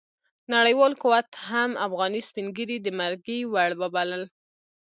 نړیوال 0.53 0.93
قوت 1.03 1.29
هم 1.49 1.69
افغاني 1.85 2.21
سپين 2.27 2.47
ږيري 2.55 2.77
د 2.81 2.87
مرګي 2.99 3.39
وړ 3.53 3.71
وبلل. 3.81 4.23